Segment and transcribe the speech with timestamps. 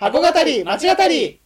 [0.00, 1.40] 箱語り町語り。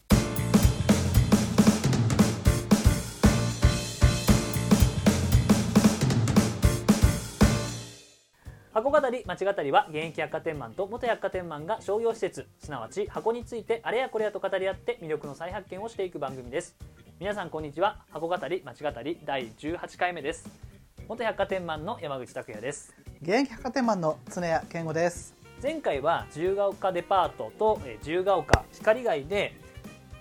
[8.74, 16.76] 箱語り町語りは現役百貨店マンと元百貨店マンが商業施設すなわち箱についてあれやこれやと語り合って魅力の再発見をしていく番組です。
[17.18, 20.46] 皆さんこんにちは箱語り町語り第18回目です。
[21.08, 22.94] 元百貨店マンの山口拓也です。
[23.22, 29.54] 現役百貨店マンの常谷健吾です前回は自由が丘デパートとえー自由が丘光街で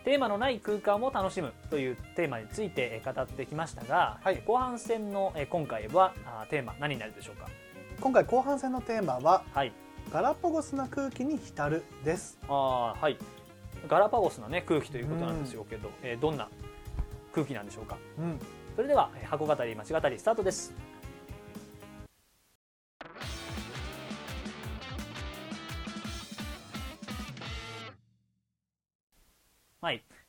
[0.04, 4.44] テーマのない空間を楽しむというテーマについてえー語ってきましたが、はい。
[4.46, 6.14] 後半戦のえー今回は
[6.52, 7.48] テーマ何になるでしょうか？
[8.00, 9.74] 今回後半戦のテーマははい。
[10.14, 12.38] ガラパゴスな空気に浸るです。
[12.48, 13.18] あーはい。
[13.88, 16.50] ガラパゴスなね空気ということなんですよけど、えーどんな
[17.34, 17.98] 空気なんでしょうか？
[18.20, 18.40] うん。
[18.76, 20.72] それではえー箱語り町語りスタートです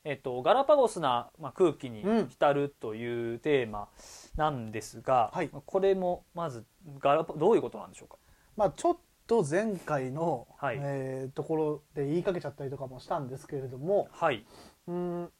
[0.05, 2.27] えっ、とガラパゴスな、まあ、空気にうん。
[2.29, 3.87] 浸るというテーマ
[4.35, 5.49] なんですが、はい。
[5.49, 6.65] これもまず
[6.99, 8.17] ガラパどういうことなんでしょうか？
[8.57, 10.77] まあちょっと前回の、はい。
[10.81, 14.45] えーところで言いかけちゃったりとかもしたんですけれどもはい。
[14.87, 15.31] うん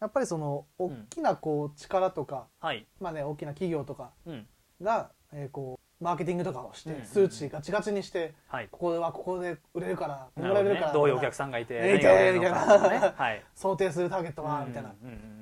[0.00, 1.06] やっぱりその大ん。
[1.08, 2.86] きなこう力とか、はい。
[3.00, 4.46] まあね大きな企業とかうん。
[4.82, 8.68] が、えーこうマーケティングとかをして、数値ガチガチにしてはい。
[8.70, 10.70] ここはここで売れるからここなるほどね。
[10.70, 12.40] 売れるからどういうお客さんがいてみたい。
[12.40, 13.14] な
[13.54, 14.92] 想定するターゲットは、みたいな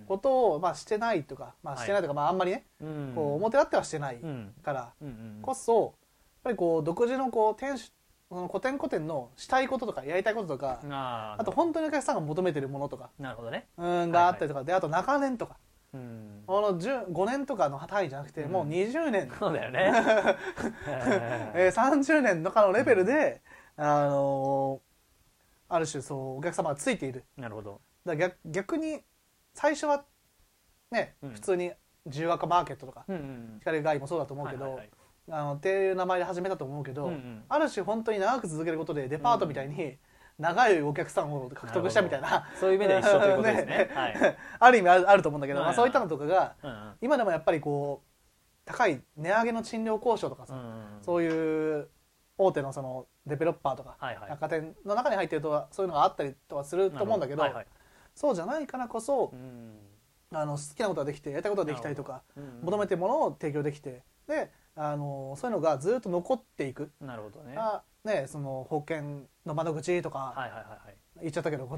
[0.06, 4.54] ことを、まあ、してないとか、まあ、してないとか、まあ、あんまりね、こう表立ってはしてないうん。
[4.62, 4.92] から
[5.40, 5.92] こそやっ
[6.44, 7.92] ぱりこう独自のこう店主
[8.28, 13.66] その古典古典のしたいこととかやりたいこととか、ああと本当にお客さんが求めてるものとかなるほどね。
[13.76, 15.56] うんがあったりとか、であと中年とか
[15.94, 16.42] うん。
[16.46, 18.52] この10 5年とかの単位じゃなくて、うん。
[18.52, 19.92] もう20年、そうだよね。
[21.54, 23.42] えー、30年とかのレベルで、
[23.76, 24.92] あのー
[25.74, 27.24] ある種そうお客様がついている。
[27.36, 27.80] なるほど。
[28.04, 29.00] だ逆逆に
[29.54, 30.04] 最初は
[30.90, 31.30] ね、うん。
[31.30, 31.72] 普通に
[32.04, 34.90] 自由赤マーケットとかうんうん光がいもそうだと思うけど、はいはいはい。
[35.30, 37.44] あのっていう名前で始めたと思うけど、うんうん。
[37.48, 39.96] ある種本当に長く続けることでデパートみたいに
[40.38, 42.48] 長いお客さんを獲得したみたいな。
[42.58, 43.90] そういう目で一緒ということですね。
[43.94, 44.36] はい。
[44.58, 45.68] ある意味あるあると思うんだけど、はい。
[45.68, 46.94] はいまあ、そういったのとかがうんうん。
[47.00, 48.08] 今でもやっぱりこう
[48.64, 51.88] 高い値上げの賃料交渉とかさ、うんうんそういう
[52.38, 57.66] 大手のそのデベロッパーとか、百貨店の中に入ってるとそういうのがあったりとかすると思うんだけどはいはい。
[58.14, 59.78] そうじゃないからこそう、ん。
[60.34, 62.60] あの好きなことができてやりたいことができたりとかうん。
[62.62, 67.54] 求めてるものを提供できてであのそういうのがずっと残っていく、なるほどね。
[67.56, 70.96] あね、その保険の窓口とか、はいはいはいはい。
[71.20, 71.76] 言っちゃったけど、 ま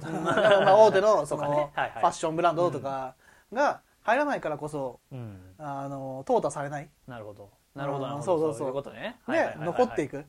[0.69, 1.71] あ大手の そのね。
[1.75, 1.91] はいはい。
[1.91, 3.15] ファッションブランドとか
[3.53, 5.54] が入らないからこそうん。
[5.59, 6.91] あの淘汰されない。
[7.06, 7.50] なるほど。
[7.75, 8.04] なるほど。
[8.04, 8.54] なるほどそうそう。
[8.54, 9.21] そういうことね。
[9.27, 10.22] で残っていく。
[10.22, 10.27] く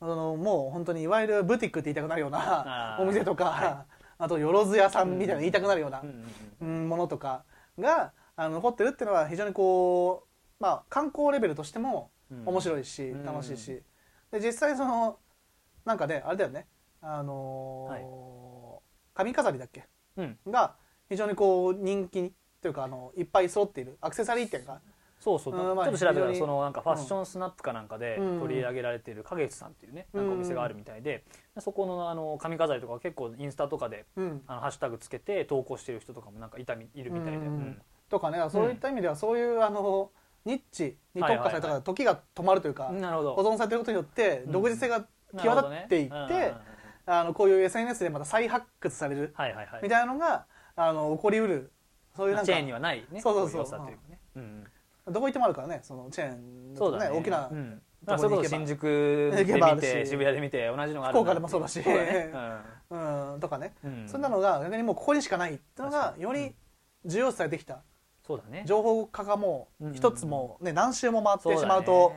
[0.00, 3.84] あのもう本当にいわゆるブティックって言いたくなるようなお店とか、は
[4.18, 6.08] あとよろず屋さんみたいな言いたくなるようなうん
[6.60, 7.44] うんうんものとか
[7.78, 12.42] があの残ってるっていうのは非常にこう、まあ、観光レベルとしてもうん。
[12.46, 13.24] 面白いし、うん。
[13.24, 13.82] 楽しいし。
[14.30, 15.18] で実際その
[15.84, 16.66] なんかねあれだよね。
[17.02, 18.04] あのーはい。
[19.14, 19.84] 髪飾りだっけ？
[20.16, 20.38] うん。
[20.48, 20.74] が
[21.08, 22.32] 非常にこう人気
[22.62, 23.98] というかあのいっぱい揃っている。
[24.00, 24.80] アクセサリー店が。
[25.20, 28.40] そうそう、ちょっと調べたらそのなんかファッションスナップかなんかでうん。
[28.40, 31.24] 取り上げられている花月さんっていうねなんかお店があるみたいで、
[31.60, 34.42] そこのあの髪飾りとか結構インスタとかでうん。
[34.46, 37.38] あのハッシュタグつけて投稿してる人とかもなんかいたみいるみたいで、
[38.10, 40.10] とかねそういった意味ではそういうあの
[40.44, 44.52] ニッチに特化されたから時が止まるというか保存されてることによってうん。
[44.52, 45.06] 独自性が
[45.36, 46.54] 際立っていって、
[47.06, 49.34] あのこういう SNS でまた再発掘される
[49.82, 50.46] みたいなのが
[50.76, 51.72] あの起こりうる
[52.16, 53.20] そういうなんかチェーンにはないね。
[53.20, 53.80] そうそうそう。
[55.12, 57.12] どこ行ってもあるからねそのチェーンだとそうだね。
[57.12, 57.82] ね大きなうん。
[58.06, 60.10] とこ新宿で見てし。
[60.10, 61.82] 渋谷で見て同じのがある福岡でもそうだし。
[61.82, 63.74] とかね、
[64.06, 66.54] そんなのが逆にもうここにしかないっていうのがより
[67.04, 67.82] 重要視されてきた
[68.26, 68.64] そうだね。
[68.66, 72.12] 情報化がもう一つもうね何周も回ってしまうと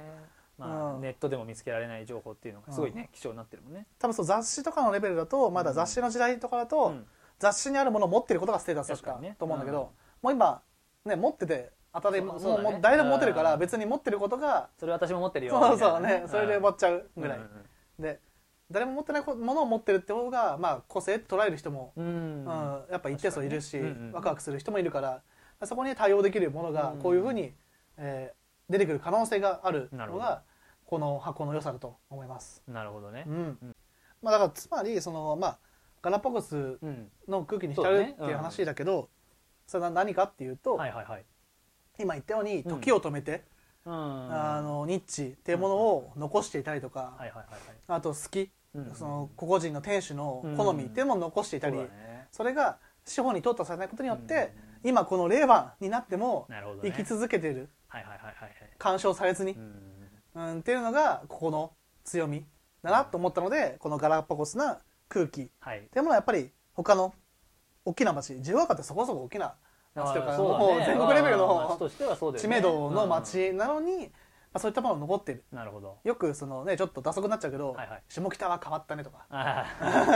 [0.58, 1.02] まあうん。
[1.02, 3.86] ネットでも見つけられない情報っていうのがすごいね貴重になってるもんね。
[4.00, 7.06] 多分そう雑誌とかのレベルだとまだ雑誌の時代とかだと、うん。
[7.40, 9.88] 雑誌にあるものを持ってることがステータスだった確かと思うんだけど、うん
[10.24, 10.62] もう今
[11.06, 12.42] ね持ってて当たりもう
[12.82, 13.60] 誰でも持ってるからうん。
[13.60, 16.24] 別に持ってることが、それ私も持ってるよそうそうね。
[16.28, 17.40] それで終わっちゃうぐらい、
[18.00, 18.20] で
[18.72, 22.06] 誰も持ってないものを持ってるって方が、まあ、個性って捉える人も、うん。
[22.06, 24.12] うんやっぱ一定数いるし、うん。
[24.12, 25.22] ワクワクする人もいるから
[25.66, 27.00] そこに対応できるものがうん。
[27.00, 27.54] こういうふうに、
[27.98, 28.38] えー
[28.70, 30.42] 出てくる可能性があるのが
[30.86, 32.62] この箱の良さだと思います。
[32.68, 33.24] なるほどね。
[33.28, 33.58] うん。
[34.22, 35.58] まあ、だからつまりその、まあ、
[36.02, 37.10] ガラパゴスうん。
[37.28, 39.10] の空気に浸るっていう話だけど
[39.68, 41.26] それは何かっていうと、はいはいはい。
[42.00, 42.64] 今言ったようにうん。
[42.64, 43.44] 時を止めて、
[43.86, 43.94] うん。
[43.94, 47.18] あのニッチっていうものを残していたりとか、
[47.88, 48.92] あと好き、うん。
[48.96, 52.28] その個々人の店主の好みっていうのも残していたり、そうだね。
[52.32, 54.54] それが資本に淘汰されないことによって、
[54.88, 56.48] 今この令和になっても
[56.82, 57.70] 生き続けている
[58.78, 59.74] 干渉されずに、うん。
[60.36, 61.74] うん、っていうのがここの
[62.06, 62.46] 強み
[62.82, 64.80] だなと思ったのでこのガラパゴスな
[65.10, 65.42] 空気。
[65.42, 65.82] っはい。
[65.92, 67.14] ていうものはやっぱり他の
[67.84, 69.56] 大きな町自由が丘ってそこそこ大きな
[69.94, 70.38] 町というか
[70.86, 74.06] 全国レベルのとしてはそうだよ知ね名度の町なのに、ま
[74.58, 75.44] あ、そういったものが残っている。
[75.52, 75.98] うんなるほど。
[76.04, 78.04] よくそのねちょっと打足になっちゃうけど、はいはい。
[78.10, 79.26] 下北は変わったねとか。
[79.30, 79.66] あ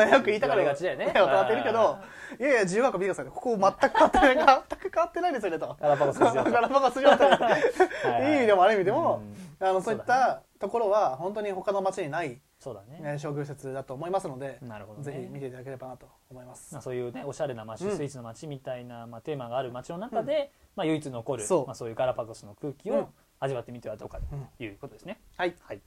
[0.11, 1.11] よく言いたがる言われがちだよね。
[1.15, 1.97] 大人っているけど
[2.39, 4.35] いやいや自由が丘見てくださいここ全く変わってない。
[4.69, 5.77] 全く変わってないですよねと。
[5.79, 8.33] ガラパゴスですよとガラパゴス状態 はいはいい。
[8.33, 9.21] い意味でも悪い意味でも、
[9.59, 9.67] うん。
[9.67, 12.99] あのそういったところは本当に他の町にない、そうだね。
[12.99, 15.05] ね、商業施設だと思いますので、なるほどね。
[15.05, 16.73] ぜひ見ていただければなと思います。
[16.73, 16.81] まあ、。
[16.81, 17.97] そういうねおしゃれな街、うん。
[17.97, 21.65] スイーツの街みたいな、まあ、テーマがある街の中で、まあ、唯一残るそう。
[21.65, 23.07] まあ、そういうガラパゴスの空気をうん
[23.41, 24.19] 味わってみてはどうか
[24.57, 25.19] ということですね。
[25.35, 25.81] はい、はい。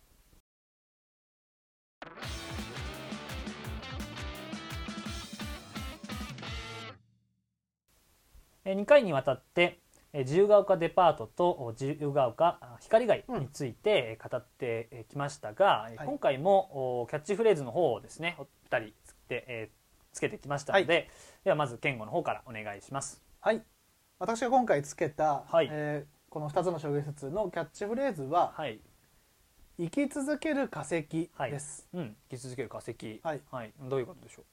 [8.64, 9.80] えー2回にわたって
[10.12, 16.06] えー自由が丘デパートとお自由が丘あ光街についてえー語ってえーきましたが、えーはい。
[16.06, 21.10] 今回もおキャッチフレーズの方をですねお二人つけて,、えーつけてきましたので、
[21.42, 23.20] ではまず健吾の方からお願いします。
[23.40, 23.62] はい、
[24.20, 25.68] 私が今回つけた、はい。
[25.70, 28.80] えーこの2つの商業施設のキャッチフレーズははい、
[29.78, 31.52] 「生き続ける化石」はい。
[31.52, 31.86] です。
[31.94, 33.40] うん、生き続ける化石、はい。
[33.88, 34.44] どういうことでしょう？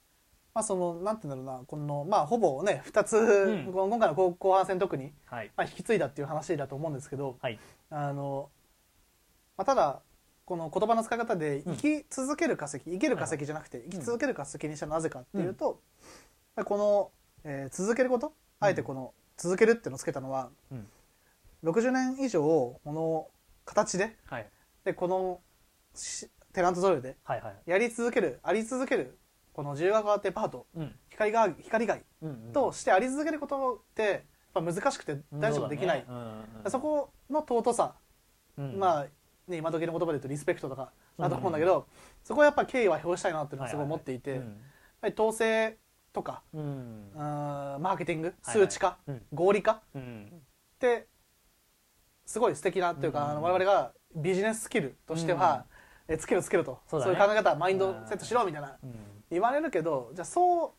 [0.54, 3.74] まあそのなんていうんだろうなこのまあほぼね2つ、ん。
[3.74, 8.52] この今回の後後半戦特に、はい、まあ、引き継いだっていう話だと思うんですけど、はい、あの
[9.58, 10.04] まあ、ただ
[10.46, 11.78] この言葉の使い方でうん。
[11.78, 15.82] 生き続ける化石、生きる化石じゃなくて生き続ける化石にしたのはなぜかっていうと、
[16.56, 17.12] まあこの、
[17.44, 20.88] えー続けることあえてこの続けるっていうのをつけたのは、うん
[21.64, 23.28] 60年以上この
[23.66, 24.50] 形ではい、
[24.84, 25.40] でこの
[25.94, 29.20] しテナントゾルではい、はい、やり続けるあり続ける
[29.54, 36.06] この自由が丘デパートうん、光が光街うん、うんとしてあり続けることってやっぱ難しくて誰しもできない、ね。
[36.10, 37.96] うんうんそこの尊さ
[38.58, 38.78] うん。
[38.78, 39.04] まあ、
[39.48, 41.88] ね、今時の言葉で言うとリスペクトとかだと思うんだけど、
[42.24, 44.44] そこはやっぱ敬意は表したいなっていうのはすごい思っていて、やっ
[45.02, 45.78] ぱり統制
[46.14, 46.68] とか、うん、うん
[47.14, 48.68] うんマーケティングはいはい。
[48.68, 49.22] 数値化、うん。
[49.34, 50.42] 合理化っうん。
[50.80, 51.08] て
[52.32, 53.32] すごい素敵なっていうか、うん。
[53.32, 55.66] あの我々がビジネススキルとしては、
[56.08, 56.80] えつけるつけると。
[56.88, 58.96] そうういう考え方マインドセットしろみたいなうん。
[59.30, 60.72] 言われるけどじゃあそう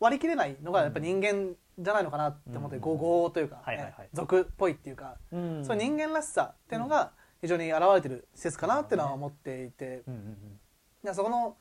[0.00, 2.82] 割り切れないのがやっぱ人間じゃないのかなって思って、うん。
[2.82, 3.92] ご合というか、はいはいはい。
[3.98, 5.64] ね俗っぽいっていうか、うん。
[5.64, 7.10] そういう人間らしさっていうのが
[7.40, 10.14] 非常に現れてる施設かなっていうのは思っていて、うん。
[10.14, 10.60] うん。
[11.04, 11.56] いやそこの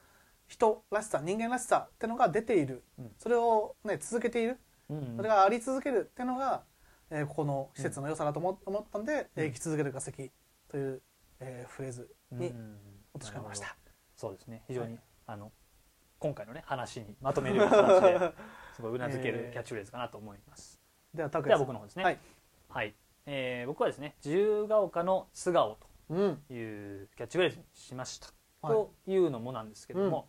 [0.48, 3.12] 人らしさ人間らしさっていうのが出ている、うん。
[3.18, 4.60] それを、ね、続けている。
[5.18, 6.64] それがあり続けるっていうのが、
[7.10, 10.32] えーここの施設の良さだと思思ったんで、えー生き続ける化石
[10.70, 11.02] という、
[11.40, 12.78] えーフレーズにうん。
[13.14, 13.76] 落とし込みました。
[14.16, 14.64] そうですね。
[14.68, 15.02] 非常に、はい。
[15.28, 15.52] あの
[16.20, 18.34] 今回のね話にまとめるような感じで
[18.76, 20.82] すごいうなずけるキャッチフレーズかなと思います、
[21.14, 21.68] では、拓では也さん。
[21.68, 22.04] 僕の方ですね。
[22.04, 22.20] はい、
[22.70, 22.96] はい。
[23.26, 25.78] えー僕はですね自由が丘の素顔
[26.10, 30.28] うんというキャッチフレーズにしました、はいというのもなんですけども、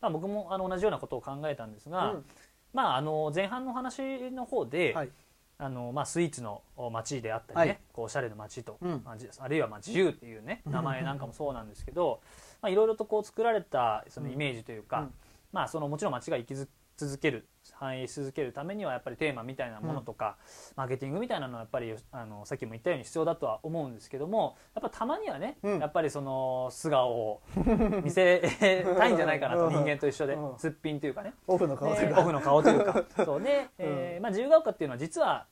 [0.00, 2.26] まあ、僕もあの同じようなことを考えたんですが、うん。
[2.74, 5.10] まあ、あの前半の話の方で、はい
[5.58, 6.62] あのまあ、スイーツの
[6.92, 7.78] 街であったりね、はい。
[7.92, 9.02] こうおしゃれな街と、うん。
[9.04, 12.20] まあるいはまあ自由っていうねうん名前なんかもそうなんですけど
[12.60, 15.14] まあいろいろとこう作られたそのイメージというか、うん。
[15.52, 20.36] まあ、そのもちろん街が生きず続ける繁栄し続けるためにはやっぱりテーマみたいなものとか、
[20.76, 25.78] マーケティングみたいなのはやっぱりあのさっきも言ったように必要だとは思うんですけどもやっぱたまにはね、うん。
[25.78, 27.42] やっぱりその素顔を
[28.02, 28.40] 見せ
[28.98, 29.72] たいんじゃないかなと うん。
[29.72, 30.58] 人間と一緒でうん。
[30.58, 31.34] すっぴんというかね。
[31.46, 33.04] オフの顔というか、ねオフの顔というか。
[33.24, 35.46] そうで、えーまあ、自由が丘っていうのは実は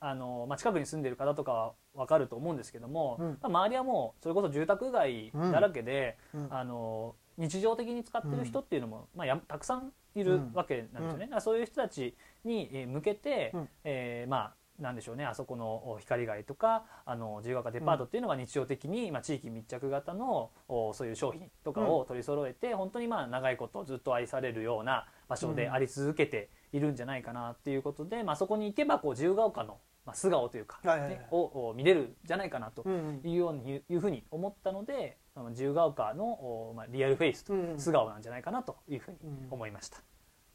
[0.00, 3.28] あの、まあ、近くに住んでいる方とかは分かると思うんですけども、うん。
[3.32, 6.48] まあ、周りはもうそれこそ住宅街だらけで、うん。
[6.50, 11.24] あの日常的に使ってる人っていうのも、まあ、やたくさんいるわけなんですよね。
[11.26, 13.68] だからそういう人たちにえー向けて、うん。
[13.84, 15.26] えーまあなんでしょうね。
[15.26, 29.76] あそこのお光街とかあの自由が丘デパートっていうのが日常的に、まあ、地域密着型のおそういう商品とかを取り揃えて、本当にまあ長いことずっと愛されるような場所であり続けているんじゃないかなっていうことで、まあ、そこに行けばこう自由が丘の、
[30.06, 31.26] まあ、素顔というか、ねはいはいはい。
[31.30, 33.28] をお見れるんじゃないかなとうんうん。
[33.28, 37.70] いうようにいうふうに思ったのであの自由が丘のお、まあ、リアルフェイスとうん。
[37.72, 39.18] うん素顔なんじゃないかなというふうに
[39.50, 39.98] 思いました。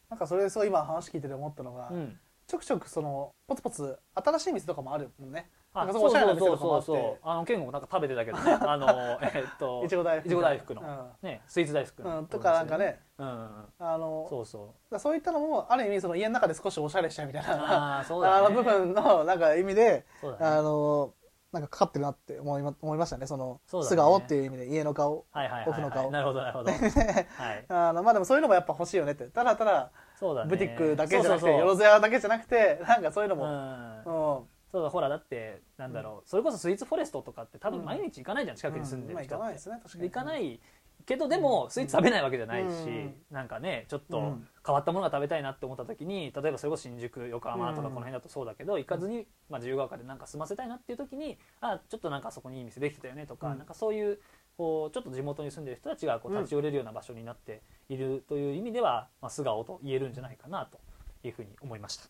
[0.10, 2.20] なんかそれそう今話聞いてて思ったのが、うん。
[2.46, 5.50] ちょくちょくそのポツポツ新しい店とかもあるもんね。
[5.74, 8.52] なあそこおしゃれな店そうそうそうそうあの健吾もなんか食べてたけどね。
[8.62, 10.42] あのえっといちご大福。
[10.42, 11.10] 大福の。
[11.24, 12.18] ねスイーツ大福の、うん。
[12.20, 13.02] うん、とかなんかね。
[13.18, 13.28] うん。
[13.28, 14.94] うんうんあのそうそう。
[14.94, 20.06] だそういったのもある意味その家の中で少しおしゃれしたいみたいな あの部分のなんか意味で
[20.40, 21.14] あの
[21.60, 23.28] なんかかかってるなって思いま思いましたね。
[23.28, 25.26] その素顔っていう意味で家の顔
[25.68, 26.12] オフの顔。
[26.12, 26.72] なるほどなるほど。
[26.76, 27.66] はい。
[27.70, 29.26] あのまあでもそういうのもやっぱ欲しいよねって。
[29.28, 30.50] ただただそうだね。
[30.50, 33.98] ブティックだけじゃなくてよろずやだけじゃなくてなんかそういうのも、うん。
[34.00, 34.48] うん。
[34.72, 40.60] そうだほらだってなんだろう、それこそスイーツフォレストとかって多分毎日行かないじゃん近くに住んでまある人って、行かない
[41.06, 43.16] けどでもスイーツ食べないわけじゃないし、うん。
[43.32, 44.48] なんかねちょっとうん。
[44.66, 47.94] 変わったものが食べたいなって思った時に例えばそれこそ新宿横浜とかうん。
[47.94, 53.58] この辺だとそうだけど行かずに、まあ、自由が丘でなんか済ませたいなっていう時にあちょっとなんかそこにいい店できてたよねとか、うん。
[53.58, 54.20] なんかそういう
[54.58, 60.80] こうちょっと地元に住んでる人たちがこううん立ち寄れるような場所になっているという意味では、まあ、素顔と言えるんじゃないかなと
[61.24, 62.06] いうふうに思いました。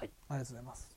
[0.00, 0.96] ありがとうございます。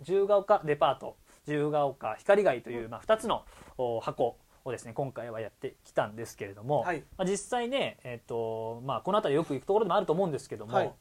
[0.00, 1.16] 自由が丘デパート
[1.48, 3.46] 自由が丘光街という、まあ、2つの
[3.78, 4.36] お箱
[4.66, 7.02] をですね今回はやってきたんですけれども、はい。
[7.16, 10.92] まあ、実際ね、えっとまあ、この辺りよく行くところでもあると思うんですけども、はい。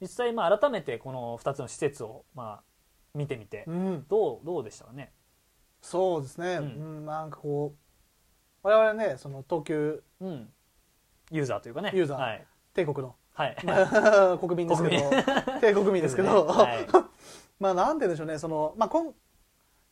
[0.00, 2.62] 実際まあ改めてこの2つの施設をまあ
[3.14, 4.04] 見てみてうん。
[4.08, 5.12] どうどうでしたかね？
[5.80, 7.74] そうですね、ううんんなんかこ
[8.64, 10.48] う我々ねその東急うん。
[11.30, 11.92] ユーザーというかね。
[11.94, 12.18] ユーザー。
[12.18, 13.14] はい、帝国の。
[13.32, 13.56] はい、
[14.38, 15.10] 国民ですけど。
[15.10, 16.86] 国帝国民ですけど、 はい。
[17.58, 18.38] まあなんて言うんでしょうね。
[18.38, 19.14] その、まあ、こん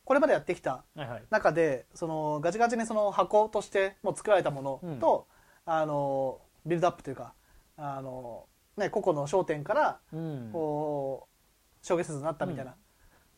[0.05, 0.83] これまでやってきた
[1.29, 5.27] 中でそのガチガチにその箱としてもう作られたものと、
[5.65, 7.33] あのビルドアップというか
[7.77, 8.45] あの、
[8.77, 10.49] ね、個々の商店からうん。
[10.51, 12.75] こう商業施設になったみたいな、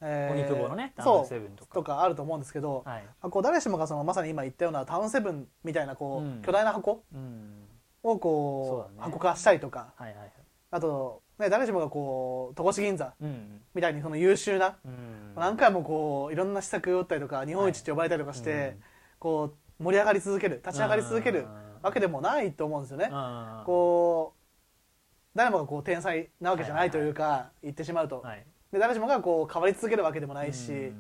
[0.02, 1.74] えー荻窪のねタウンセブンとか。
[1.74, 3.04] とかあると思うんですけど、はい。
[3.22, 6.42] あこう誰しもがそのまさに今言ったようなタウンセブンみたいなこう、うん。
[6.42, 7.64] 巨大な箱うん。
[8.04, 10.32] をこう箱化したりとかはいはいはい。
[10.72, 18.78] あと、ね、誰しもがこう戸越銀座うんみたいにその優秀な、うん何回もこういろんな施策を打ったりとか日本一って呼ばれたりとかして、
[19.20, 21.46] こう盛り上がり続ける立ち上がり続ける
[21.82, 23.10] わけでもないと思うんですよね。
[23.12, 23.64] うん。
[23.66, 28.46] こう誰もがこう天才なわけじゃないというか、言ってしまうと、はい。
[28.72, 30.96] で誰しもがこう変わり続けるわけでもないし、うん。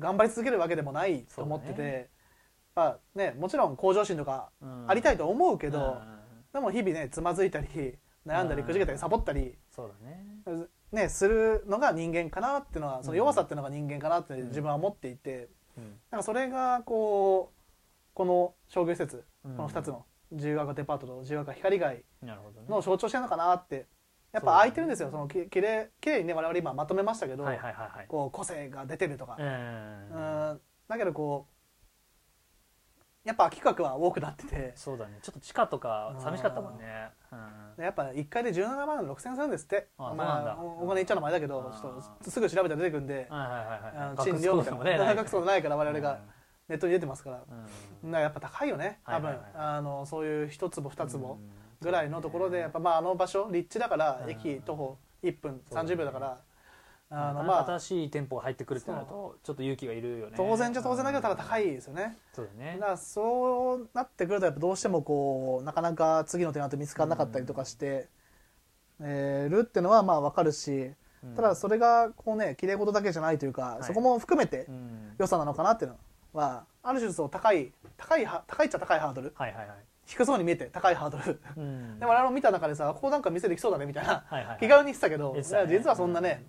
[0.00, 2.08] 頑張り続けるわけでもないと思ってて、
[2.74, 4.84] まあね、もちろん向上心とかうん。
[4.88, 6.18] ありたいと思うけど、うん。
[6.52, 10.66] でも日々ねつまずいたり悩んだりうんくじけたりサボったり、そうだね。
[10.92, 15.98] ね、するのが人間かなっていうのはその弱さっていうのが人間かなって自分は思っていて、うん。
[16.10, 19.56] なんかそれがこうこの商業施設うん。
[19.56, 22.04] この2つの自由が丘デパートと自由が丘光街
[22.68, 23.86] の象徴してるのかなって
[24.32, 25.10] やっぱ空いてるんですよ。
[25.10, 27.44] そのききれいきれいにね我々今まとめましたけど、
[28.08, 29.48] こう個性が出てるとか、ううん
[30.56, 30.60] ん。
[30.88, 31.55] だけどこう
[33.26, 34.72] やっぱ空き区画は多くなってて。
[34.76, 35.18] そうだね。
[35.20, 36.84] ちょっと地下とか寂しかったもんね。
[37.32, 37.76] うん。
[37.76, 39.88] でやっぱ1回で17万6000円するんですって。
[39.98, 43.28] まだあおお金言っちゃうのもあれだけどちょっとすぐ調べたら出てくるんで。
[44.22, 45.76] 賃料みたいもねな学そうないから。
[45.76, 46.20] 我々が
[46.68, 47.42] ネットに出てますから。
[48.04, 48.10] うん。
[48.10, 49.44] だからやっぱ高いよね多分、はいはい。
[49.44, 51.38] はいあのそういう一坪二坪うん。
[51.80, 54.30] ぐらいのところでやっぱまああの場所立地だからうん。
[54.30, 56.38] 駅徒歩1分そうだね30秒だから
[57.10, 57.66] あのまあ。
[57.66, 60.34] 新しい店舗が入ってくるってなるとちょっと勇気がいるよね。
[60.36, 62.16] 当然じゃ当然だけどただ高いですよね。
[62.32, 62.76] そうだね。
[62.78, 68.08] だからそうなってくるとやっぱどうしてもこうなかなか次のテナント見つからなかったりとかして、
[69.00, 70.90] えーるっていうのはまあ分かるし
[71.22, 71.34] うん。
[71.34, 73.84] ただそれがこうね綺麗事だけじゃないというか、い。
[73.84, 75.14] そこも含めてうん。
[75.18, 75.96] 良さなのかなっていうの
[76.32, 79.32] はある種そう高い高いは高いっちゃ高いハードル。
[79.36, 79.76] はいはいはい。
[80.06, 81.40] 低そうに見えて高いハードル。
[81.56, 81.98] うん。
[81.98, 84.24] で我々も見た中でさここなんか店できそうだねみたいな。
[84.24, 84.58] はいはいはい。
[84.60, 86.46] 気軽に言ってたけど、ね実はそんなね、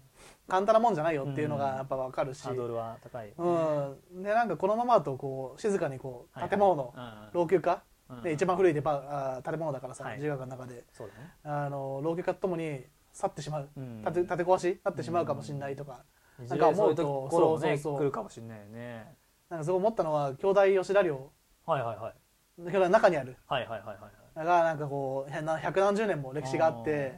[0.47, 1.77] 簡単なもんじゃないよっていうのがうん。
[1.77, 3.33] やっぱ分かるし、ハードルは高い。
[3.37, 7.29] うん、でなんかこのままだとこう静かにこはいう建物のうん。
[7.33, 8.21] 老朽化、うん。
[8.23, 8.91] で一番古いデパ
[9.37, 10.19] あー建物だからさ、はい。
[10.19, 10.85] の中で。
[10.93, 11.33] そうだね。
[11.43, 14.01] あの老朽化とともに去ってしまう、うん。
[14.03, 16.03] 建て建て壊しになってしまうかもしれないとか、
[16.41, 19.15] いずなんか思うとそうそうそう来るかもしれないよね。
[19.49, 21.31] なんかすごい思ったのは兄弟吉田寮。
[21.65, 22.13] はいはいはい。
[22.61, 23.37] 兄弟の中にある。
[23.47, 23.97] はいはいはいはい
[24.37, 27.15] だからなんかこう百百何十年も歴史があって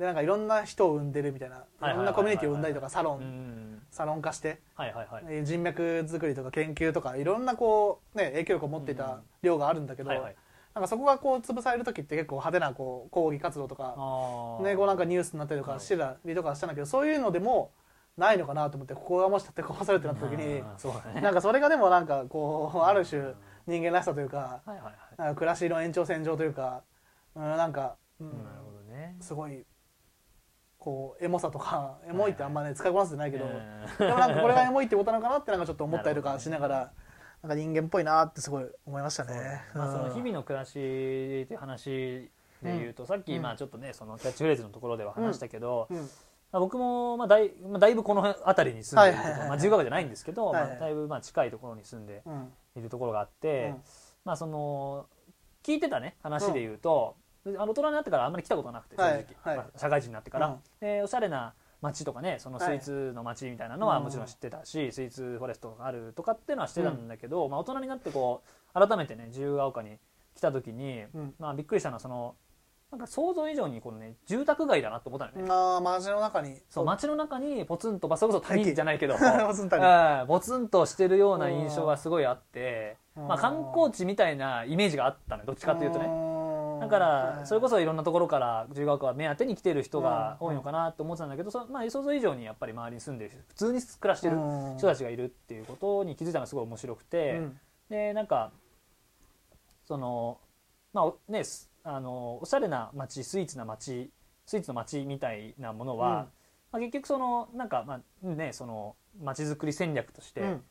[0.00, 4.60] でなんかいろんな人を生んでるみたいなはいろんなコミュニティを生んだりとかサロうンんサロン化して。
[4.74, 5.24] はいはいはい。
[5.28, 10.36] えー人脈作りとか研究とかいろんなこう、ね、影響力を持っていた量があるんだけど、はいはい。
[10.72, 13.88] なんかそこがこう潰される時って結構派手なこう抗議活動とか、
[14.62, 17.72] ね、こうなんかニュースになったりとかしてたりとかしたんだけどそういうのでも
[18.16, 20.64] ないのかなと思ってここがもし建て壊されてなった時にね。
[21.20, 23.34] なんかそれがでもなんかこうある種
[23.66, 24.94] 人間らしさというかはいはいはい。
[25.18, 26.84] なんか暮らしの延長線上というか、
[27.34, 29.16] うん、なんか、うんなるほどね。
[29.20, 29.64] すごい
[30.80, 33.52] こうエモさとかエモいってあんまね使いこなせてないけど、うん
[33.98, 36.92] でもなんかこれがエモいってことなのかなってなんかちょっと思ったりとかしながら
[37.42, 39.62] なんか人間っぽいなってすごい思いましたね。
[39.74, 42.30] まあ、そのうん日々の暮らしっていう話
[42.62, 43.42] でいうと、さっきうん。
[43.42, 45.98] まあちょっとねそのキャッチフレーズのところでは話したけど、うん。
[45.98, 46.04] ま
[46.52, 49.48] あ、僕もまあだい,、まあ、だいぶこの辺りに住んでいるといはいはいはい。
[49.48, 52.52] まあ、自由が丘じゃないんですけど、はいはいまあ、だいぶまあ近いところに住んでうん。
[52.76, 53.82] いるところがあって、うん。
[54.24, 55.06] まあその
[55.62, 59.56] 聞いてたね話で言うと、であの大人になってからあんまり来たことなくて正直、はいはい。
[59.56, 60.58] まあ社会人になってから、うん。
[60.80, 68.42] でおしゃれな街とかねそのスイーツの街みたいなのははいもちろん知ってたし、スイーツフォレストがあるとかっていうのは知ってたんだけど、まあ、大人になってこ
[68.74, 69.96] う改めてね自由が丘に
[70.34, 71.34] 来た時に、うん。
[71.38, 72.34] まあ、びっくりしたのはその
[72.90, 76.56] なんか想像以上にこのね住宅街だなと思ったのよね、ああ街の中に。
[76.68, 79.14] そう街の中にポツンと、まあ、それこそ谷じゃないけど。
[79.46, 83.28] ポツンと谷うんポツンとしてるような印象がすごいあって、うん。
[83.28, 86.29] まあ、観光地みたいなイメージがあったのよどっちかっていうとねね
[86.80, 94.36] だからそれこそいろんなところから自由が丘は目当てに来てる人が多いのかなと思ってたんだけど、そまあ、想像以上にやっぱり周りに住んでる人普通に暮らしてる
[94.76, 97.40] 人たちがいるっていうことに気づいたのがすごい面白くて、
[97.88, 98.50] でなんか
[99.84, 100.38] その
[100.92, 104.10] まあねすあのおしゃれな街スイーツな街
[104.46, 106.14] スイーツの街みたいなものは、うん。
[106.14, 106.26] ま
[106.74, 110.62] あ、結局そのなんかまあねその街づくり戦略としてうんうん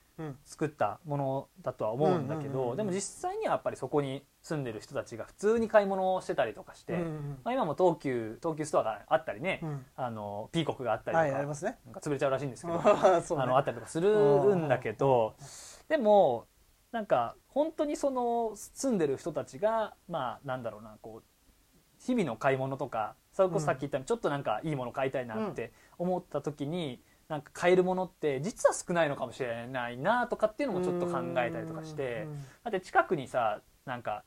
[0.44, 11.78] 作ったものだとは思うんだけどでも実際にはやっぱりそこに住んでる人たちが普通に買い物をしてたりとかして、うんうんまあ、今も東急東急ストアがあったりね、うんあのピーコックがあったりとか,、はいありますね。
[11.86, 12.78] なんか潰れちゃうらしいんですけど。
[12.80, 12.82] ね。
[12.84, 15.36] あのあったりとかするんだけど
[15.88, 16.48] でも
[16.92, 21.24] なんか本当にその住んでる人たちがまあなんだろうなこう
[22.00, 34.24] 日々の買い物とかそれこそさっき言ったようにちょっとなんかいいもの買いたいなって思った時になんか買えるものって実は少ないのかもしれないなとかっていうのもちょっと考えたりとかしてうんだって近くにさなんか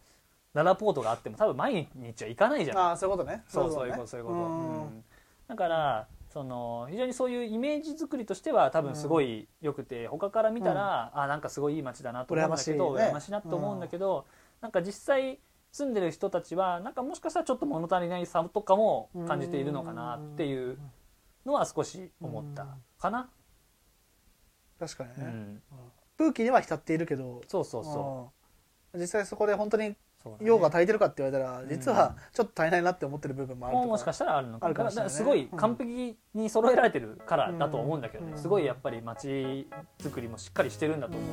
[0.54, 2.78] ララポートがあっても多分毎日は行かないじゃん。
[2.78, 3.42] ああそういうことね。
[3.49, 5.04] そうそういうことそういうこと、んうん
[5.49, 14.25] だからその非常にそういうイメージ作りとしては多分すごい良くて、他から見たら、あなんかすごいいい街だなと思うんだけど羨ましいなと思うんだけど、
[14.62, 15.38] なんか実際
[15.73, 20.78] 住んでる人たちはなんかもしかしたらちょっと物足りないさとかも感じているのかなっていう
[21.44, 22.66] のは少し思った
[22.99, 23.30] かな、
[24.78, 25.14] 確かにね。
[25.25, 25.62] うん、
[26.18, 27.42] 空気には浸っているけど。
[27.49, 28.32] そうそうそ
[28.94, 28.99] う。
[28.99, 29.00] ん。
[29.00, 29.96] 実際そこで本当に
[30.40, 35.11] 用が足りてるかって言われたら実はちょっと足りないなって思ってる部分もあるとももしかしたらあるのかあるかもしれないね。
[35.11, 38.38] すごい完璧に揃えられてるからだと思うんだけどね、うん。
[38.38, 39.66] すごいやっぱり街
[39.99, 41.30] づくりもしっかりしてるんだと思う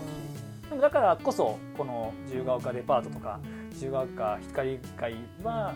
[0.65, 3.39] しでもだからこそこの自由が丘デパートとか
[3.71, 5.73] 自由が丘光街は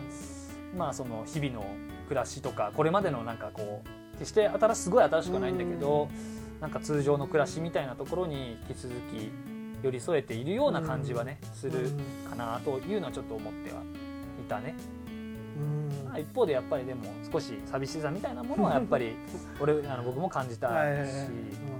[0.76, 1.64] まあその日々の
[2.08, 6.08] 暮らしとかこれまでのなんかこう決して新しすごい新しくはないんだけど
[6.60, 9.30] なんか通常の暮らしみたいなところに引き続き
[9.82, 11.90] 寄り添えているような感じはねする
[12.28, 14.74] かなというのはちょっと思ってはいたね。
[15.58, 16.04] うん。
[16.06, 19.14] まあ一方でやっぱりでも少し寂しさみたいなものはやっぱり
[19.60, 21.10] 俺あの僕も感じたし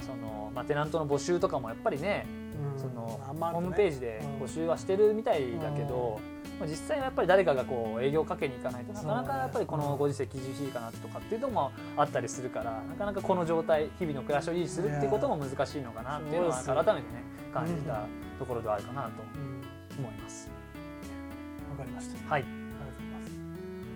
[0.00, 2.26] その、まあ、テナントの募集とかもやっぱりね
[2.74, 2.78] うん。
[2.78, 3.14] そのね。
[3.40, 18.06] ホームページで募集はしてるみたいだけど、まあ、実際はやっぱり誰かがこう営業かけに行かないとなかなかやっぱりこのご時世厳しいかなとかっていうのもあったりするからなかなかこの状態日々の暮らしを維持するっていうことも難しいのかなっていうのは改めてね感じた
[18.38, 19.64] ところではあるかなとうん
[19.98, 20.50] 思います。
[21.70, 22.30] わかりました。
[22.30, 22.44] はい。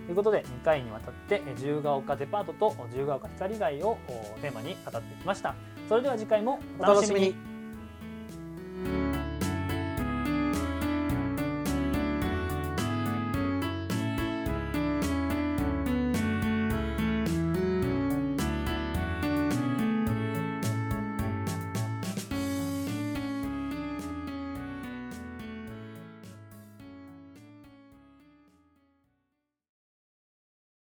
[0.05, 5.53] ということで2回にわたってえ自由が丘デパートと自由が丘光街をおテーマに語ってきました。
[5.87, 7.35] それでは次回もお楽しみに